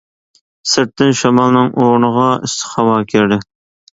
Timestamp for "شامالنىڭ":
1.19-1.69